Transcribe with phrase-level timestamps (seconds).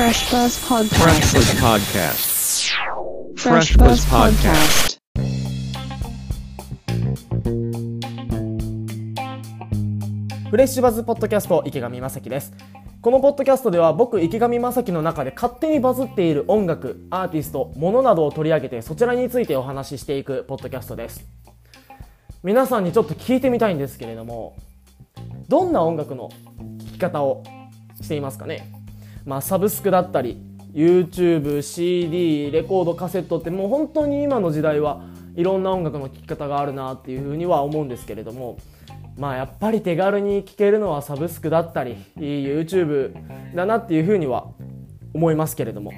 [0.00, 2.72] Fresh Buzz Fresh Buzz Podcast.
[3.36, 3.36] Podcast.
[3.36, 4.98] Fresh Buzz Podcast.
[10.48, 12.54] フレッシュバズポッドキャスト池上正樹です
[13.02, 21.26] このポッドキャストでは僕池上正樹の中で勝手にバズっている音楽アーティストものなどを取り上げてそちらについてお話ししていくポッドキャストです
[22.42, 24.56] 皆さんにちょっと聞いてみたいんですけれども
[25.48, 26.30] どんな音楽の
[26.86, 27.42] 聴き方を
[28.00, 28.79] していますかね？
[29.24, 30.40] まあサブスクだったり
[30.72, 35.02] YouTube、CD、レコード、カセットってもう本当に今の時代は
[35.34, 38.58] いろんな音楽の聴き方があるなっていうふうには思うんですけれども
[39.16, 43.14] まあやっぱり手軽に聴けるのはサブスクだったり YouTube
[43.54, 44.48] だなっていうふうには
[45.12, 45.92] 思いますけれども。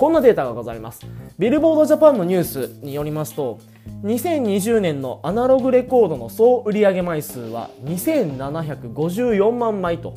[0.00, 1.06] こんなデータがございます。
[1.38, 3.58] ビルボードジャパンのニュースによりますと
[4.02, 10.14] 2020年のアナログレコードの総売上枚数は2754万枚と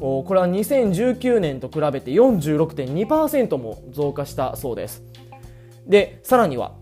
[0.00, 5.02] これは2019年と比べて46.2%も増加したそうです。
[5.86, 6.74] でさらには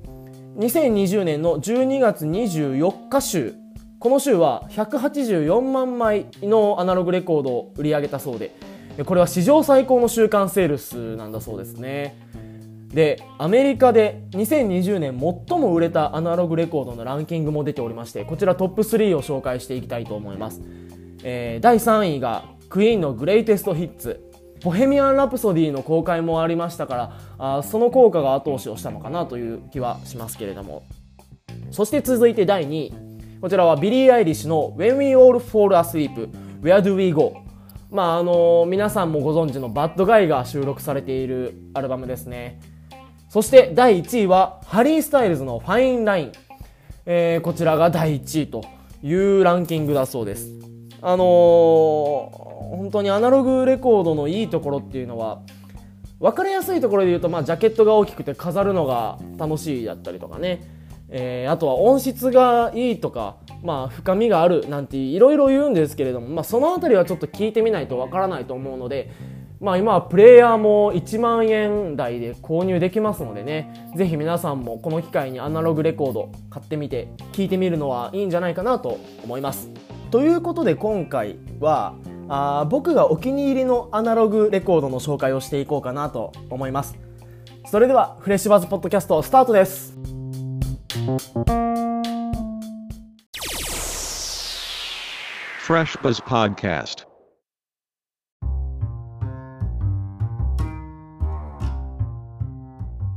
[0.57, 3.55] 2020年の12月24日週
[3.99, 8.53] この週は184万枚のアナログレコードを売り上げたそうで
[9.05, 12.17] これは史上最高の週間セールスなんだそうですね。
[12.89, 20.63] でアメリカで2020年最も売れたアナログレコードのランキングも出ておりましてこちらトップ3を紹介していきたいと思います、
[21.23, 24.23] えー第3位がクイーンのグレイテストヒッツ。
[24.65, 30.83] ボヘミアン・ラプソディの公開もありましたからあその効果が後押しをしたのかなという気はしますけれども。
[31.71, 32.95] そして続いて第2位。
[33.41, 36.31] こちらはビリー・アイリッシュの When We All Fall Asleep
[36.63, 37.35] Where Do We Go
[37.91, 42.59] まああの皆さんもご存知のバッドガイが収録されているアルバムですね。
[43.29, 46.33] そして第1位はハリー・スタイルズのファインライン、
[47.05, 48.65] えーこちらが第1位と
[49.03, 50.49] いうランキングだそうです。
[51.03, 55.41] あのー本当にアナログレコードのいいところっていうのは
[56.21, 60.63] 分かりやすいところで言うと、まあ、ジャケットが大きくて飾るのが楽しいだったりとかね、
[61.09, 69.13] えーあとは音質がいいとか、まあ、深みがあるなんていろいろ言うんですけれども、まあ、そのあたりはちょっと聞いてみないと分からないと思うので、
[69.61, 79.71] まあ、今はプレイヤーも1万円台で購入できますのでねぜひ皆さんもこの機会にアナログレコード買ってみて聞いてみるのはいいんじゃないかなと思います。
[80.11, 81.95] ということで今回は
[82.29, 86.99] あ僕がお気に入りのアナログレコードの紹介をしていこうかなと思います。
[87.67, 89.95] それではフレッシュバズポッドキャストスタートです。
[95.67, 97.16] フレッシュバズポッドキャスト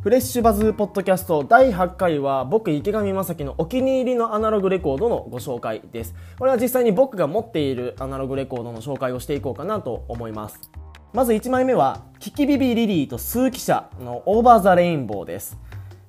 [0.02, 6.16] フレッシュバズポッドキャスト第8回は僕池上正樹のお気に入りのアナログレコードのご紹介です。
[6.38, 10.72] これは実際に僕が持っているアナログレコードの紹介をしていこうかなと思います。
[11.12, 15.58] まず1枚目はキキビビリリーとスキシャのオーバーザレインボーです。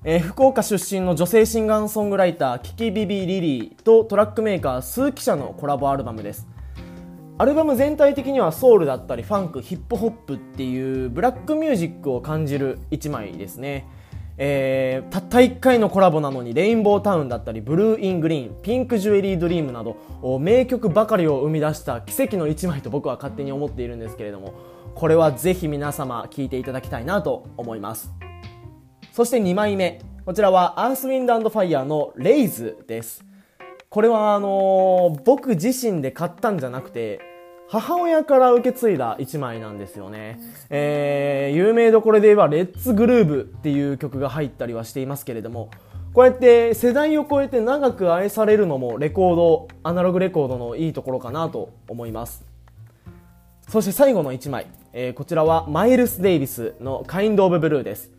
[0.05, 6.47] えー福岡出身の女性シンガーソングライターキキビビリリーとトラックメーカースキシャのコラボアルバムです。
[7.41, 13.89] アルバム全体的にはソウルだったりファンクヒップホップっていうブラックミュージックを感じる一枚ですね、
[14.37, 24.53] えーたった1回のコラボなのにレインボータウンだったりブルーイングリーンピンクジュエリードリームなど名曲ばかりを生み出した奇跡の一枚と僕は勝手に思っているんですけれども
[24.95, 28.12] これはぜひ皆様聴いていただきたいなと思います。
[29.15, 33.25] そして2枚目こちらはアースウィンドファイヤーのレイズです。
[33.89, 37.30] これはあのー僕自身で買ったんじゃなくて
[37.71, 45.71] 母親から受け継いだ一枚なんですよね、えー有名どころで言えば「レッツグルーブ」っていう曲が入ったりはしていますけれども
[46.13, 52.45] こうやって世代を超えて長く愛されるのもレコードアナログレコードのいいところかなと思います。
[53.69, 58.11] そして最後の1枚、えーこちらはマイルス・デイビスの「カインド・オブ・ブルー」です。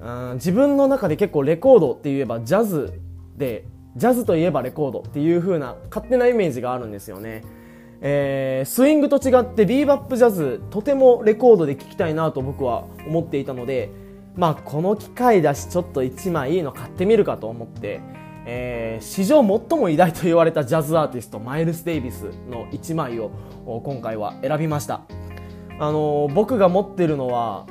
[0.00, 2.92] うん自分の中で結構レコードって言えばジャズ
[3.36, 3.64] で
[3.96, 7.42] ジャズといえばレコードっていう風な勝手なイメージがあるんですよね、
[8.00, 13.90] えースイングと違ってビーバップジャズとてもレコードで聴きたいなと僕は思っていたので
[14.36, 18.00] まあこの機会だしちょっと1枚いいの買ってみるかと思って、
[18.46, 23.30] えー史上最も偉大と言われたジャズアーティストマイルス・デイビスの1枚を
[23.66, 25.02] 今回は選びました。
[25.78, 27.66] あのー僕が持ってるのは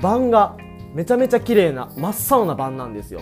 [0.00, 0.56] 版が
[0.94, 3.20] めちゃめちゃ綺麗な真っ青な版なんですよ。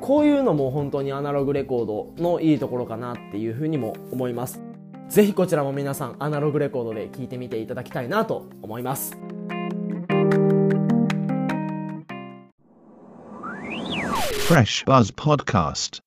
[0.00, 4.65] こういうのも本当にアナログレコードのいいところかなっていうふうにも思います。
[5.08, 9.16] ぜひこちらも皆さんアナログレコードで聴いてみていただきたいなと思います
[14.48, 16.00] Fresh Buzz Podcast.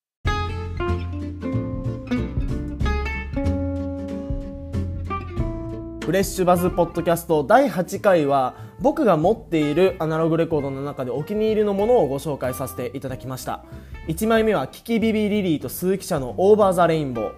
[6.10, 13.64] フレッシュバズポッドキャスト第8回は僕が持っているアナログレコードの中でお気に入りのものをご紹介させていただきました。
[14.08, 17.32] 1枚目はキキビビリリーとスキシャのオーバーザレインボー。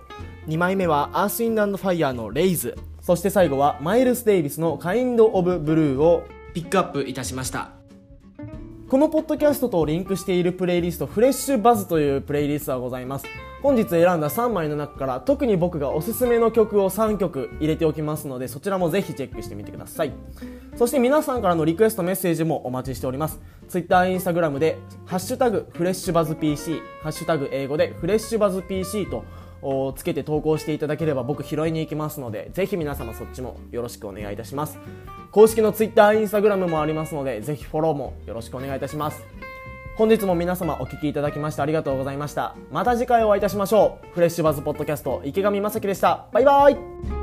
[0.47, 2.77] 2枚目はアースウィンドファイヤーのレイズ。
[3.01, 6.23] そして最後はマイルス・デイビスのカインド・オブ・ブルーを
[6.53, 7.71] ピックアップいたしました。
[8.87, 13.25] このポッドキャストとリンクしているプレイリストフレッシュバズというプレイリストがございます。
[13.61, 20.13] 本日選んだ3枚の中から特に僕がおすすめの曲を3曲入れておきますのでそちらもぜひチェックしてみてください。
[20.77, 23.39] そして皆さんからのリクエストメッセージもお待ちしております。
[23.67, 29.23] Twitter、Instagram でハッシュタグフレッシュバズ PC ハッシュタグ英語でフレッシュバズ PC と
[29.61, 34.79] をつけて投稿していただければ僕拾いに行きますのでぜひ皆様そっちもよろしくお願いいたします。
[35.31, 39.50] 公式の Twitter、Instagram もありますのでぜひフォローもよろしくお願いいたします。
[40.01, 42.55] 本日も皆様お聞きいただきましてありがとうございました。
[42.71, 44.15] また次回お会いいたしましょう。
[44.15, 46.25] フレッシュバズポッドキャスト池上正樹でした。
[46.31, 47.20] バイバイ。